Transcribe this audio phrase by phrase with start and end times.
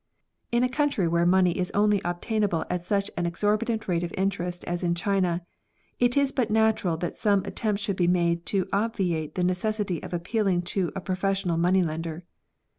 [0.51, 4.63] In a country where money is only obtainable at such an exorbitant rate o£ interest
[4.65, 5.45] as in China,
[5.99, 10.11] it is but natural that some attempt should be made to obviate the necessity of
[10.11, 12.23] appealing to a professional money lender.